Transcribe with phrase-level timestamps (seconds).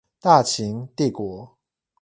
[0.19, 1.59] 大秦帝國